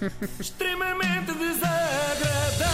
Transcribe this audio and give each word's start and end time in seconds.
Extremamente 0.40 1.32
desagradável. 1.32 2.66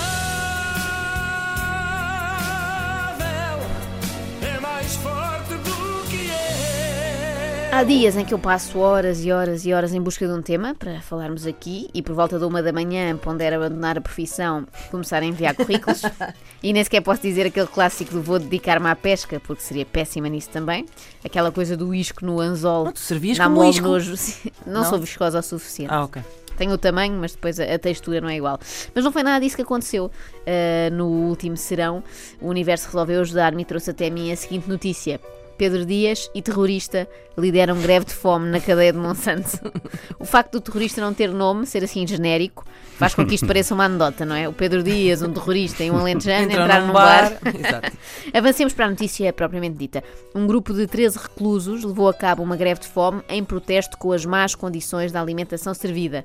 É 4.42 4.60
mais 4.60 4.94
forte 4.96 5.54
do 5.54 6.08
que 6.08 6.30
é. 6.30 7.70
Há 7.72 7.82
dias 7.82 8.16
em 8.16 8.24
que 8.24 8.32
eu 8.32 8.38
passo 8.38 8.78
horas 8.78 9.24
e 9.24 9.32
horas 9.32 9.66
e 9.66 9.72
horas 9.72 9.92
em 9.92 10.00
busca 10.00 10.26
de 10.26 10.32
um 10.32 10.40
tema 10.40 10.74
para 10.74 11.00
falarmos 11.00 11.46
aqui 11.46 11.88
e 11.92 12.00
por 12.00 12.14
volta 12.14 12.38
de 12.38 12.44
uma 12.44 12.62
da 12.62 12.72
manhã 12.72 13.16
pondero 13.16 13.56
abandonar 13.56 13.98
a 13.98 14.00
profissão 14.00 14.64
e 14.86 14.90
começar 14.90 15.22
a 15.22 15.26
enviar 15.26 15.54
currículos. 15.54 16.02
e 16.62 16.72
nem 16.72 16.82
sequer 16.84 17.02
posso 17.02 17.22
dizer 17.22 17.46
aquele 17.46 17.66
clássico 17.66 18.12
do 18.12 18.22
vou 18.22 18.38
dedicar-me 18.38 18.88
à 18.88 18.94
pesca, 18.94 19.40
porque 19.40 19.62
seria 19.62 19.84
péssima 19.84 20.28
nisso 20.28 20.50
também. 20.50 20.86
Aquela 21.24 21.50
coisa 21.50 21.76
do 21.76 21.92
isco 21.94 22.24
no 22.24 22.38
anzol. 22.40 22.84
Não, 22.86 22.92
tu 22.92 23.00
servias 23.00 23.36
como 23.38 23.64
isco? 23.64 23.84
nojo. 23.84 24.14
Não, 24.64 24.82
Não? 24.82 24.88
sou 24.88 24.98
viscosa 25.00 25.40
o 25.40 25.42
suficiente. 25.42 25.92
Ah, 25.92 26.04
ok. 26.04 26.22
Tem 26.56 26.72
o 26.72 26.78
tamanho, 26.78 27.14
mas 27.14 27.32
depois 27.32 27.60
a, 27.60 27.64
a 27.64 27.78
textura 27.78 28.20
não 28.20 28.28
é 28.28 28.36
igual. 28.36 28.58
Mas 28.94 29.04
não 29.04 29.12
foi 29.12 29.22
nada 29.22 29.44
disso 29.44 29.56
que 29.56 29.62
aconteceu. 29.62 30.06
Uh, 30.06 30.94
no 30.94 31.06
último 31.06 31.56
serão, 31.56 32.02
o 32.40 32.48
universo 32.48 32.86
resolveu 32.86 33.20
ajudar-me 33.20 33.62
e 33.62 33.64
trouxe 33.64 33.90
até 33.90 34.10
mim 34.10 34.32
a 34.32 34.36
seguinte 34.36 34.68
notícia. 34.68 35.20
Pedro 35.56 35.84
Dias 35.84 36.30
e 36.34 36.42
terrorista 36.42 37.08
lideram 37.36 37.80
greve 37.80 38.06
de 38.06 38.14
fome 38.14 38.48
na 38.50 38.60
cadeia 38.60 38.92
de 38.92 38.98
Monsanto. 38.98 39.58
O 40.18 40.24
facto 40.24 40.52
do 40.52 40.60
terrorista 40.60 41.00
não 41.00 41.12
ter 41.12 41.28
nome, 41.28 41.66
ser 41.66 41.82
assim 41.84 42.06
genérico, 42.06 42.64
faz 42.96 43.14
com 43.14 43.26
que 43.26 43.34
isto 43.34 43.46
pareça 43.46 43.74
uma 43.74 43.84
anedota, 43.84 44.24
não 44.24 44.34
é? 44.34 44.48
O 44.48 44.52
Pedro 44.52 44.82
Dias, 44.82 45.22
um 45.22 45.32
terrorista 45.32 45.84
e 45.84 45.90
um 45.90 45.98
alentejano 45.98 46.50
Entraram 46.50 46.64
entraram 46.64 46.86
num 46.86 46.92
bar. 46.92 47.38
Exato. 47.54 47.96
Avancemos 48.32 48.72
para 48.72 48.86
a 48.86 48.90
notícia 48.90 49.32
propriamente 49.32 49.76
dita. 49.76 50.02
Um 50.34 50.46
grupo 50.46 50.72
de 50.72 50.86
13 50.86 51.18
reclusos 51.18 51.84
levou 51.84 52.08
a 52.08 52.14
cabo 52.14 52.42
uma 52.42 52.56
greve 52.56 52.80
de 52.80 52.88
fome 52.88 53.22
em 53.28 53.44
protesto 53.44 53.96
com 53.98 54.12
as 54.12 54.24
más 54.24 54.54
condições 54.54 55.12
da 55.12 55.20
alimentação 55.20 55.74
servida. 55.74 56.24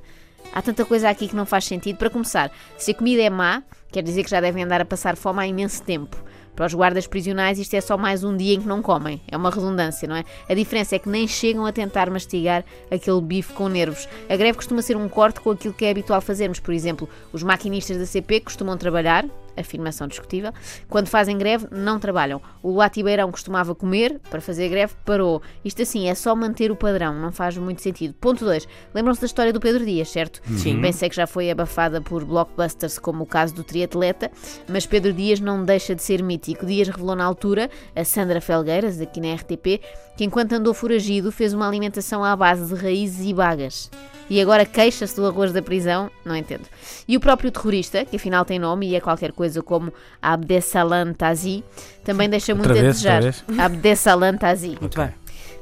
Há 0.53 0.61
tanta 0.61 0.83
coisa 0.83 1.09
aqui 1.09 1.27
que 1.27 1.35
não 1.35 1.45
faz 1.45 1.65
sentido. 1.65 1.97
Para 1.97 2.09
começar, 2.09 2.51
se 2.77 2.91
a 2.91 2.93
comida 2.93 3.21
é 3.21 3.29
má, 3.29 3.63
quer 3.91 4.03
dizer 4.03 4.23
que 4.23 4.29
já 4.29 4.41
devem 4.41 4.63
andar 4.63 4.81
a 4.81 4.85
passar 4.85 5.15
fome 5.15 5.39
há 5.39 5.47
imenso 5.47 5.81
tempo. 5.83 6.17
Para 6.55 6.65
os 6.65 6.73
guardas 6.73 7.07
prisionais, 7.07 7.57
isto 7.59 7.73
é 7.75 7.81
só 7.81 7.97
mais 7.97 8.23
um 8.23 8.35
dia 8.35 8.55
em 8.55 8.61
que 8.61 8.67
não 8.67 8.81
comem. 8.81 9.21
É 9.27 9.37
uma 9.37 9.49
redundância, 9.49 10.07
não 10.07 10.15
é? 10.15 10.23
A 10.49 10.53
diferença 10.53 10.95
é 10.95 10.99
que 10.99 11.09
nem 11.09 11.27
chegam 11.27 11.65
a 11.65 11.71
tentar 11.71 12.09
mastigar 12.09 12.63
aquele 12.91 13.21
bife 13.21 13.53
com 13.53 13.67
nervos. 13.67 14.07
A 14.29 14.35
greve 14.35 14.57
costuma 14.57 14.81
ser 14.81 14.97
um 14.97 15.07
corte 15.07 15.39
com 15.39 15.51
aquilo 15.51 15.73
que 15.73 15.85
é 15.85 15.91
habitual 15.91 16.21
fazermos. 16.21 16.59
Por 16.59 16.73
exemplo, 16.73 17.07
os 17.31 17.41
maquinistas 17.41 17.97
da 17.97 18.05
CP 18.05 18.41
costumam 18.41 18.77
trabalhar, 18.77 19.25
afirmação 19.57 20.07
discutível, 20.07 20.51
quando 20.89 21.07
fazem 21.07 21.37
greve, 21.37 21.67
não 21.71 21.99
trabalham. 21.99 22.41
O 22.61 22.71
Luati 22.71 23.03
Beirão 23.03 23.31
costumava 23.31 23.73
comer, 23.75 24.19
para 24.29 24.41
fazer 24.41 24.69
greve, 24.69 24.93
parou. 25.05 25.41
Isto 25.63 25.81
assim, 25.81 26.07
é 26.07 26.15
só 26.15 26.35
manter 26.35 26.71
o 26.71 26.75
padrão, 26.75 27.13
não 27.13 27.31
faz 27.31 27.57
muito 27.57 27.81
sentido. 27.81 28.13
Ponto 28.15 28.43
2. 28.43 28.67
Lembram-se 28.93 29.21
da 29.21 29.25
história 29.25 29.53
do 29.53 29.59
Pedro 29.59 29.85
Dias, 29.85 30.09
certo? 30.09 30.41
Sim. 30.57 30.79
Bem 30.79 30.91
sei 30.91 31.09
que 31.09 31.15
já 31.15 31.27
foi 31.27 31.49
abafada 31.51 32.01
por 32.01 32.23
blockbusters 32.25 32.97
como 32.97 33.23
o 33.23 33.27
caso 33.27 33.53
do 33.53 33.63
triatleta, 33.63 34.31
mas 34.67 34.85
Pedro 34.85 35.13
Dias 35.13 35.39
não 35.39 35.63
deixa 35.63 35.95
de 35.95 36.01
ser 36.01 36.21
mítico. 36.23 36.65
Dias 36.65 36.87
revelou 36.87 37.15
na 37.15 37.23
altura, 37.23 37.69
a 37.95 38.03
Sandra 38.03 38.41
Felgueiras, 38.41 38.99
aqui 39.01 39.19
na 39.19 39.33
RTP, 39.33 39.81
que 40.15 40.23
enquanto 40.23 40.53
andou 40.53 40.73
foragido 40.73 41.31
fez 41.31 41.53
uma 41.53 41.67
alimentação 41.67 42.23
à 42.23 42.35
base 42.35 42.73
de 42.73 42.81
raízes 42.81 43.25
e 43.27 43.33
bagas. 43.33 43.89
E 44.31 44.39
agora 44.39 44.65
queixa-se 44.65 45.13
do 45.13 45.27
arroz 45.27 45.51
da 45.51 45.61
prisão? 45.61 46.09
Não 46.23 46.33
entendo. 46.33 46.63
E 47.05 47.17
o 47.17 47.19
próprio 47.19 47.51
terrorista, 47.51 48.05
que 48.05 48.15
afinal 48.15 48.45
tem 48.45 48.57
nome 48.57 48.87
e 48.87 48.95
é 48.95 49.01
qualquer 49.01 49.33
coisa 49.33 49.61
como 49.61 49.91
Abdesalam 50.21 51.13
Tazi, 51.13 51.65
também 52.01 52.29
deixa 52.29 52.55
muito 52.55 52.69
Outra 52.69 52.81
a 52.81 52.87
desejar. 52.87 53.23
outra 53.25 53.65
Abdesalam 53.65 54.37
Tazi. 54.37 54.77
Muito 54.79 54.97
bem. 54.97 55.13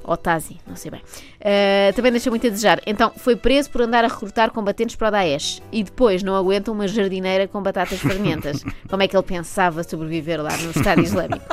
Ou 0.03 0.15
Tazi, 0.15 0.57
não 0.67 0.75
sei 0.75 0.91
bem. 0.91 1.01
Uh, 1.01 1.95
também 1.95 2.11
deixa 2.11 2.29
muito 2.29 2.45
a 2.45 2.49
desejar. 2.51 2.79
Então, 2.85 3.11
foi 3.17 3.35
preso 3.35 3.71
por 3.71 3.81
andar 3.81 4.05
a 4.05 4.07
recrutar 4.07 4.51
combatentes 4.51 4.95
para 4.95 5.07
o 5.07 5.11
Daesh. 5.11 5.63
E 5.71 5.83
depois 5.83 6.21
não 6.21 6.35
aguenta 6.35 6.71
uma 6.71 6.87
jardineira 6.87 7.47
com 7.47 7.63
batatas 7.63 7.97
fermentas. 7.97 8.63
Como 8.87 9.01
é 9.01 9.07
que 9.07 9.17
ele 9.17 9.23
pensava 9.23 9.83
sobreviver 9.83 10.39
lá 10.39 10.55
no 10.57 10.69
Estado 10.69 11.01
Islâmico? 11.01 11.43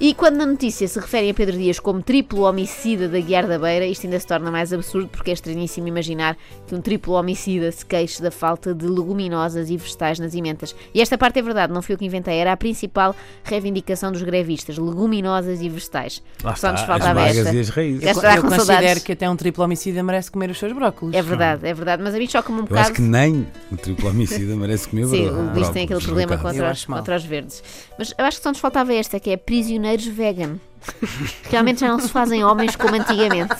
E 0.00 0.12
quando 0.12 0.36
na 0.36 0.44
notícia 0.46 0.88
se 0.88 0.98
referem 0.98 1.30
a 1.30 1.34
Pedro 1.34 1.56
Dias 1.56 1.78
como 1.78 2.02
triplo 2.02 2.42
homicida 2.42 3.08
da 3.08 3.20
Guiar 3.20 3.46
da 3.46 3.58
Beira, 3.58 3.86
isto 3.86 4.04
ainda 4.06 4.18
se 4.18 4.26
torna 4.26 4.50
mais 4.50 4.72
absurdo 4.72 5.08
porque 5.08 5.30
é 5.30 5.34
estranhíssimo 5.34 5.86
imaginar 5.86 6.36
que 6.66 6.74
um 6.74 6.80
triplo 6.80 7.14
homicida 7.14 7.70
se 7.70 7.86
queixe 7.86 8.20
da 8.20 8.30
falta 8.30 8.74
de 8.74 8.86
leguminosas 8.86 9.70
e 9.70 9.76
vegetais 9.76 10.18
nas 10.18 10.34
ementas. 10.34 10.74
E 10.92 11.00
esta 11.00 11.16
parte 11.16 11.38
é 11.38 11.42
verdade, 11.42 11.72
não 11.72 11.80
foi 11.80 11.94
eu 11.94 11.98
que 11.98 12.04
inventei, 12.04 12.34
era 12.36 12.52
a 12.52 12.56
principal 12.56 13.14
reivindicação 13.44 14.10
dos 14.10 14.22
grevistas, 14.22 14.76
leguminosas 14.76 15.62
e 15.62 15.68
vegetais. 15.68 16.20
Lá 16.42 16.56
Só 16.56 16.72
nos 16.72 16.80
está, 16.80 16.92
faltava 16.98 17.24
as 17.24 17.36
esta. 17.36 17.54
e 17.54 17.60
as 17.60 17.68
raízes. 17.68 18.02
Eu, 18.02 18.08
eu 18.08 18.42
considero 18.42 18.64
saudades. 18.66 19.02
que 19.04 19.12
até 19.12 19.30
um 19.30 19.36
triplo 19.36 19.62
homicida 19.64 20.02
merece 20.02 20.28
comer 20.30 20.50
os 20.50 20.58
seus 20.58 20.72
brócolis. 20.72 21.14
É 21.14 21.22
verdade, 21.22 21.66
é 21.68 21.72
verdade, 21.72 22.02
mas 22.02 22.14
a 22.14 22.18
mim 22.18 22.26
choca-me 22.28 22.58
um 22.58 22.62
Eu 22.62 22.66
bocado. 22.66 22.80
acho 22.88 22.92
que 22.94 23.00
nem 23.02 23.46
o 23.70 23.76
triplo 23.76 24.08
homicida 24.10 24.54
merece 24.56 24.88
comer 24.88 25.06
Sim, 25.06 25.28
bró- 25.28 25.34
o 25.36 25.42
Luís 25.54 25.68
tem 25.70 25.86
brócolis, 25.86 25.86
aquele 25.86 26.00
problema 26.04 26.36
contra 26.36 26.72
os, 26.72 26.84
contra 26.84 27.16
os 27.16 27.24
verdes. 27.24 27.62
Mas 27.96 28.12
eu 28.18 28.24
acho 28.24 28.38
que 28.38 28.42
só 28.42 28.50
nos 28.50 28.58
faltava 28.58 28.92
esta, 28.92 29.20
que 29.20 29.30
é 29.30 29.36
prisioneiros 29.84 30.06
vegan. 30.06 30.58
Realmente 31.44 31.80
já 31.80 31.88
não 31.88 31.98
se 31.98 32.08
fazem 32.08 32.42
homens 32.44 32.74
como 32.76 32.94
antigamente. 32.94 33.54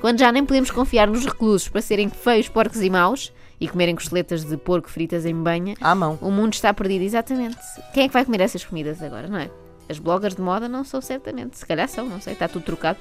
Quando 0.00 0.18
já 0.18 0.30
nem 0.30 0.44
podemos 0.44 0.70
confiar 0.70 1.08
nos 1.08 1.24
reclusos 1.24 1.68
para 1.68 1.80
serem 1.80 2.08
feios, 2.08 2.48
porcos 2.48 2.82
e 2.82 2.90
maus 2.90 3.32
e 3.60 3.68
comerem 3.68 3.94
costeletas 3.94 4.44
de 4.44 4.56
porco 4.56 4.90
fritas 4.90 5.24
em 5.24 5.34
banha, 5.34 5.74
À 5.80 5.94
mão. 5.94 6.18
o 6.20 6.30
mundo 6.30 6.52
está 6.54 6.74
perdido, 6.74 7.04
exatamente. 7.04 7.56
Quem 7.94 8.04
é 8.04 8.08
que 8.08 8.12
vai 8.12 8.24
comer 8.24 8.40
essas 8.40 8.64
comidas 8.64 9.00
agora, 9.02 9.28
não 9.28 9.38
é? 9.38 9.48
As 9.88 9.98
bloggers 9.98 10.34
de 10.34 10.40
moda 10.42 10.68
não 10.68 10.84
são 10.84 11.00
certamente, 11.00 11.58
se 11.58 11.66
calhar 11.66 11.88
são, 11.88 12.08
não 12.08 12.20
sei, 12.20 12.32
está 12.32 12.48
tudo 12.48 12.64
trocado. 12.64 12.98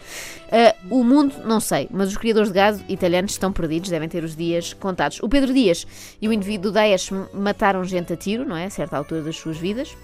Ah, 0.52 0.76
o 0.90 1.04
mundo, 1.04 1.36
não 1.46 1.60
sei, 1.60 1.88
mas 1.92 2.10
os 2.10 2.18
criadores 2.18 2.50
de 2.50 2.56
gado 2.56 2.84
italianos 2.90 3.32
estão 3.32 3.52
perdidos, 3.52 3.90
devem 3.90 4.10
ter 4.10 4.24
os 4.24 4.36
dias 4.36 4.74
contados. 4.74 5.20
O 5.22 5.30
Pedro 5.30 5.54
Dias 5.54 5.88
e 6.22 6.28
o 6.28 6.34
indivíduo 6.34 6.70
do 6.72 6.74
Daesh 6.74 7.12
mataram 7.34 7.84
gente 7.84 8.14
a 8.14 8.18
tiro, 8.18 8.46
não 8.46 8.56
é? 8.58 8.66
A 8.66 8.70
certa 8.70 8.98
altura 8.98 9.22
das 9.22 9.38
suas 9.38 9.58
vidas 9.58 9.96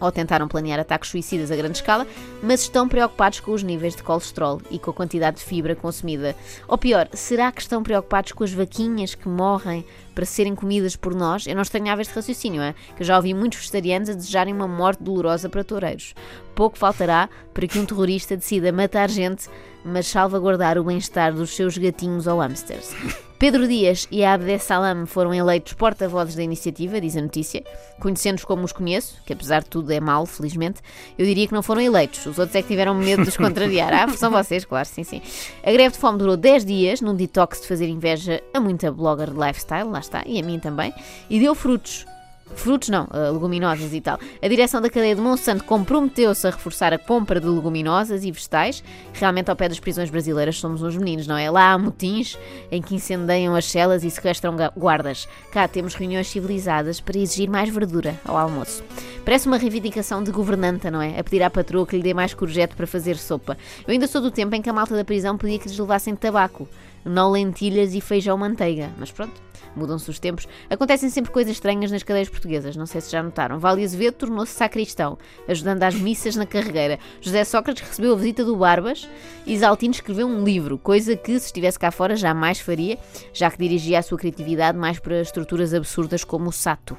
ou 0.00 0.12
tentaram 0.12 0.48
planear 0.48 0.78
ataques 0.78 1.10
suicidas 1.10 1.50
a 1.50 1.56
grande 1.56 1.78
escala, 1.78 2.06
mas 2.42 2.62
estão 2.62 2.88
preocupados 2.88 3.40
com 3.40 3.52
os 3.52 3.62
níveis 3.62 3.96
de 3.96 4.02
colesterol 4.02 4.60
e 4.70 4.78
com 4.78 4.90
a 4.90 4.94
quantidade 4.94 5.38
de 5.38 5.44
fibra 5.44 5.74
consumida. 5.74 6.34
Ou 6.68 6.78
pior, 6.78 7.08
será 7.12 7.50
que 7.52 7.60
estão 7.60 7.82
preocupados 7.82 8.32
com 8.32 8.44
as 8.44 8.52
vaquinhas 8.52 9.14
que 9.14 9.28
morrem 9.28 9.84
para 10.14 10.24
serem 10.24 10.54
comidas 10.54 10.96
por 10.96 11.14
nós? 11.14 11.46
Eu 11.46 11.54
não 11.54 11.62
estranhava 11.62 12.02
este 12.02 12.14
raciocínio, 12.14 12.62
é? 12.62 12.74
que 12.96 13.02
eu 13.02 13.06
já 13.06 13.16
ouvi 13.16 13.34
muitos 13.34 13.58
vegetarianos 13.58 14.08
a 14.08 14.14
desejarem 14.14 14.54
uma 14.54 14.68
morte 14.68 15.02
dolorosa 15.02 15.48
para 15.48 15.64
toureiros. 15.64 16.14
Pouco 16.54 16.78
faltará 16.78 17.28
para 17.52 17.66
que 17.66 17.78
um 17.78 17.84
terrorista 17.84 18.36
decida 18.36 18.72
matar 18.72 19.10
gente, 19.10 19.48
mas 19.86 20.06
salvaguardar 20.06 20.76
o 20.78 20.84
bem-estar 20.84 21.32
dos 21.32 21.54
seus 21.54 21.78
gatinhos 21.78 22.26
ou 22.26 22.40
hamsters. 22.40 22.94
Pedro 23.38 23.68
Dias 23.68 24.08
e 24.10 24.24
Abdesalam 24.24 25.04
foram 25.06 25.32
eleitos 25.34 25.74
porta-vozes 25.74 26.34
da 26.34 26.42
iniciativa, 26.42 26.98
diz 27.00 27.16
a 27.18 27.20
notícia. 27.20 27.62
Conhecendo-os 28.00 28.46
como 28.46 28.64
os 28.64 28.72
conheço, 28.72 29.20
que 29.26 29.32
apesar 29.34 29.62
de 29.62 29.68
tudo 29.68 29.92
é 29.92 30.00
mau, 30.00 30.24
felizmente, 30.24 30.80
eu 31.18 31.26
diria 31.26 31.46
que 31.46 31.52
não 31.52 31.62
foram 31.62 31.82
eleitos. 31.82 32.24
Os 32.24 32.38
outros 32.38 32.56
é 32.56 32.62
que 32.62 32.68
tiveram 32.68 32.94
medo 32.94 33.22
de 33.22 33.28
os 33.28 33.36
contrariar. 33.36 33.92
Ah, 33.92 34.08
são 34.16 34.30
vocês, 34.30 34.64
claro, 34.64 34.88
sim, 34.88 35.04
sim. 35.04 35.20
A 35.62 35.70
greve 35.70 35.92
de 35.92 35.98
fome 35.98 36.18
durou 36.18 36.36
10 36.36 36.64
dias, 36.64 37.00
num 37.02 37.14
detox 37.14 37.60
de 37.60 37.68
fazer 37.68 37.88
inveja 37.88 38.42
a 38.54 38.60
muita 38.60 38.90
blogger 38.90 39.30
de 39.30 39.38
lifestyle, 39.38 39.90
lá 39.90 40.00
está, 40.00 40.22
e 40.24 40.40
a 40.40 40.42
mim 40.42 40.58
também, 40.58 40.92
e 41.28 41.38
deu 41.38 41.54
frutos. 41.54 42.06
Frutos 42.54 42.88
não, 42.88 43.08
eh, 43.12 43.30
leguminosas 43.30 43.92
e 43.92 44.00
tal. 44.00 44.18
A 44.40 44.48
direção 44.48 44.80
da 44.80 44.88
cadeia 44.88 45.14
de 45.14 45.20
Monsanto 45.20 45.64
comprometeu-se 45.64 46.46
a 46.46 46.50
reforçar 46.50 46.92
a 46.92 46.98
compra 46.98 47.40
de 47.40 47.46
leguminosas 47.46 48.24
e 48.24 48.30
vegetais. 48.30 48.82
Realmente, 49.12 49.50
ao 49.50 49.56
pé 49.56 49.68
das 49.68 49.80
prisões 49.80 50.10
brasileiras, 50.10 50.58
somos 50.58 50.82
uns 50.82 50.96
meninos, 50.96 51.26
não 51.26 51.36
é? 51.36 51.50
Lá 51.50 51.72
há 51.72 51.78
motins 51.78 52.38
em 52.70 52.80
que 52.80 52.94
incendeiam 52.94 53.54
as 53.54 53.66
celas 53.66 54.04
e 54.04 54.10
sequestram 54.10 54.56
guardas. 54.76 55.28
Cá 55.50 55.68
temos 55.68 55.94
reuniões 55.94 56.28
civilizadas 56.28 57.00
para 57.00 57.18
exigir 57.18 57.50
mais 57.50 57.68
verdura 57.68 58.18
ao 58.24 58.36
almoço. 58.36 58.82
Parece 59.24 59.48
uma 59.48 59.58
reivindicação 59.58 60.22
de 60.22 60.30
governanta, 60.30 60.90
não 60.90 61.02
é? 61.02 61.18
A 61.18 61.24
pedir 61.24 61.42
à 61.42 61.50
patroa 61.50 61.86
que 61.86 61.96
lhe 61.96 62.02
dê 62.02 62.14
mais 62.14 62.32
courgette 62.32 62.76
para 62.76 62.86
fazer 62.86 63.16
sopa. 63.16 63.58
Eu 63.86 63.92
ainda 63.92 64.06
sou 64.06 64.20
do 64.20 64.30
tempo 64.30 64.54
em 64.54 64.62
que 64.62 64.70
a 64.70 64.72
malta 64.72 64.94
da 64.94 65.04
prisão 65.04 65.36
pedia 65.36 65.58
que 65.58 65.68
lhes 65.68 65.78
levassem 65.78 66.14
tabaco, 66.14 66.68
não 67.06 67.30
lentilhas 67.30 67.94
e 67.94 68.00
feijão 68.00 68.36
manteiga. 68.36 68.90
Mas 68.98 69.10
pronto. 69.10 69.46
Mudam-se 69.74 70.08
os 70.08 70.18
tempos. 70.18 70.48
Acontecem 70.70 71.10
sempre 71.10 71.30
coisas 71.30 71.52
estranhas 71.52 71.90
nas 71.90 72.02
cadeias 72.02 72.30
portuguesas, 72.30 72.74
não 72.76 72.86
sei 72.86 72.98
se 73.02 73.12
já 73.12 73.22
notaram. 73.22 73.58
Vale 73.58 73.84
Azevedo 73.84 74.14
tornou-se 74.14 74.52
sacristão, 74.54 75.18
ajudando 75.46 75.82
às 75.82 75.94
missas 75.94 76.34
na 76.34 76.46
carregueira. 76.46 76.98
José 77.20 77.44
Sócrates 77.44 77.86
recebeu 77.86 78.14
a 78.14 78.16
visita 78.16 78.42
do 78.42 78.56
Barbas 78.56 79.06
e 79.46 79.52
Isaltino 79.52 79.92
escreveu 79.92 80.26
um 80.26 80.42
livro, 80.42 80.78
coisa 80.78 81.14
que, 81.14 81.38
se 81.38 81.46
estivesse 81.48 81.78
cá 81.78 81.90
fora, 81.90 82.16
jamais 82.16 82.58
faria, 82.58 82.98
já 83.34 83.50
que 83.50 83.58
dirigia 83.58 83.98
a 83.98 84.02
sua 84.02 84.16
criatividade 84.16 84.78
mais 84.78 84.98
para 84.98 85.20
estruturas 85.20 85.74
absurdas 85.74 86.24
como 86.24 86.48
o 86.48 86.52
Sato. 86.52 86.96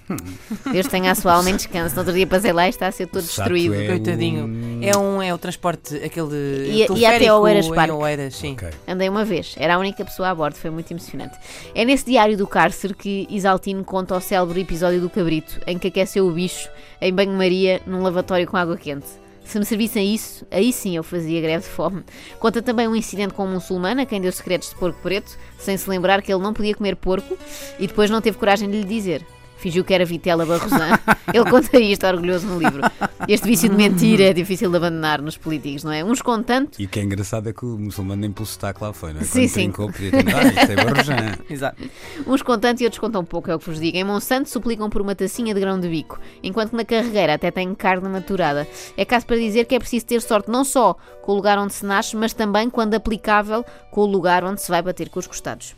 Deus 0.72 0.86
tenha 0.86 1.10
a 1.10 1.14
sua 1.14 1.34
alma 1.34 1.50
em 1.50 1.56
descanso. 1.56 1.94
No 1.96 2.00
outro 2.00 2.14
dia 2.14 2.26
passei 2.26 2.50
lá 2.52 2.64
e 2.66 2.70
está 2.70 2.86
a 2.86 2.92
ser 2.92 3.08
todo 3.08 3.24
destruído. 3.24 3.74
é 3.74 3.88
Coitadinho. 3.88 4.46
um- 4.46 4.80
É 4.82 4.96
um 4.96 5.20
é 5.20 5.34
o 5.34 5.38
transporte, 5.38 5.94
aquele 5.96 6.34
E- 6.34 6.86
e 6.96 7.04
até 7.04 7.30
Oeiras 7.30 7.66
em 7.66 7.74
Parque. 7.74 7.92
Oeiras, 7.92 8.36
sim. 8.36 8.52
Ok. 8.54 8.70
Andei 8.88 9.06
uma 9.10 9.22
vez, 9.26 9.35
era 9.56 9.74
a 9.74 9.78
única 9.78 10.04
pessoa 10.04 10.30
a 10.30 10.34
bordo, 10.34 10.56
foi 10.56 10.70
muito 10.70 10.90
emocionante. 10.90 11.38
É 11.74 11.84
nesse 11.84 12.06
diário 12.06 12.36
do 12.36 12.46
cárcere 12.46 12.94
que 12.94 13.26
Isaltino 13.30 13.84
conta 13.84 14.16
o 14.16 14.20
célebre 14.20 14.60
episódio 14.60 15.00
do 15.00 15.10
cabrito, 15.10 15.60
em 15.66 15.78
que 15.78 15.88
aqueceu 15.88 16.26
o 16.26 16.32
bicho 16.32 16.68
em 17.00 17.12
banho-maria 17.12 17.80
num 17.86 18.02
lavatório 18.02 18.46
com 18.46 18.56
água 18.56 18.76
quente. 18.76 19.06
Se 19.46 19.60
me 19.60 19.64
servissem 19.64 20.12
isso, 20.12 20.44
aí 20.50 20.72
sim 20.72 20.96
eu 20.96 21.04
fazia 21.04 21.40
greve 21.40 21.62
de 21.62 21.70
fome. 21.70 22.02
Conta 22.40 22.60
também 22.60 22.88
um 22.88 22.96
incidente 22.96 23.32
com 23.32 23.44
um 23.44 23.52
muçulmano 23.52 24.00
a 24.00 24.06
quem 24.06 24.20
deu 24.20 24.32
secretos 24.32 24.70
de 24.70 24.74
porco 24.74 24.98
preto, 25.00 25.38
sem 25.56 25.76
se 25.76 25.88
lembrar 25.88 26.20
que 26.20 26.32
ele 26.32 26.42
não 26.42 26.52
podia 26.52 26.74
comer 26.74 26.96
porco 26.96 27.38
e 27.78 27.86
depois 27.86 28.10
não 28.10 28.20
teve 28.20 28.36
coragem 28.36 28.68
de 28.68 28.78
lhe 28.78 28.84
dizer. 28.84 29.24
Fingiu 29.56 29.84
que 29.84 29.94
era 29.94 30.04
Vitela 30.04 30.44
Barrosan. 30.44 30.98
Ele 31.32 31.50
conta 31.50 31.78
isto 31.80 32.06
orgulhoso 32.06 32.46
no 32.46 32.58
livro. 32.58 32.82
Este 33.28 33.46
vício 33.46 33.68
de 33.68 33.74
mentira 33.74 34.24
é 34.24 34.32
difícil 34.32 34.70
de 34.70 34.76
abandonar 34.76 35.20
nos 35.20 35.36
políticos, 35.36 35.82
não 35.82 35.92
é? 35.92 36.04
Uns 36.04 36.22
com 36.22 36.42
tanto, 36.42 36.80
E 36.80 36.84
o 36.84 36.88
que 36.88 37.00
é 37.00 37.02
engraçado 37.02 37.48
é 37.48 37.52
que 37.52 37.64
o 37.64 37.78
muçulmano 37.78 38.20
nem 38.20 38.30
pelo 38.30 38.46
sotaque 38.46 38.82
lá 38.82 38.92
foi, 38.92 39.12
não 39.12 39.20
é? 39.20 39.24
Sim, 39.24 39.40
Quando 39.40 39.48
sim. 39.48 39.54
trincou, 39.54 39.92
podia 39.92 40.10
dito, 40.10 40.36
ah, 40.36 40.42
isto 40.44 40.72
é 40.72 40.76
Barrojan. 40.76 41.36
Exato. 41.50 41.82
uns 42.26 42.42
com 42.42 42.58
tanto 42.58 42.82
e 42.82 42.84
outros 42.84 43.00
com 43.00 43.10
tão 43.10 43.24
pouco, 43.24 43.50
é 43.50 43.54
o 43.54 43.58
que 43.58 43.66
vos 43.68 43.80
digo. 43.80 43.96
Em 43.96 44.04
Monsanto 44.04 44.48
suplicam 44.48 44.88
por 44.90 45.00
uma 45.00 45.14
tacinha 45.14 45.54
de 45.54 45.60
grão 45.60 45.80
de 45.80 45.88
bico, 45.88 46.20
enquanto 46.42 46.70
que 46.70 46.76
na 46.76 46.84
carregueira 46.84 47.34
até 47.34 47.50
tem 47.50 47.74
carne 47.74 48.08
maturada. 48.08 48.68
É 48.96 49.04
caso 49.04 49.26
para 49.26 49.36
dizer 49.36 49.64
que 49.64 49.74
é 49.74 49.78
preciso 49.78 50.06
ter 50.06 50.20
sorte 50.20 50.50
não 50.50 50.64
só 50.64 50.96
com 51.22 51.32
o 51.32 51.34
lugar 51.34 51.58
onde 51.58 51.74
se 51.74 51.84
nasce, 51.84 52.14
mas 52.16 52.32
também, 52.32 52.70
quando 52.70 52.94
aplicável, 52.94 53.64
com 53.90 54.02
o 54.02 54.06
lugar 54.06 54.44
onde 54.44 54.62
se 54.62 54.68
vai 54.70 54.82
bater 54.82 55.08
com 55.08 55.18
os 55.18 55.26
costados. 55.26 55.74